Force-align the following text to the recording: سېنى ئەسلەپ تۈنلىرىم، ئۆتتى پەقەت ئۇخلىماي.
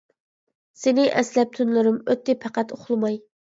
سېنى 0.83 1.05
ئەسلەپ 1.19 1.53
تۈنلىرىم، 1.59 2.01
ئۆتتى 2.09 2.39
پەقەت 2.47 2.77
ئۇخلىماي. 2.81 3.25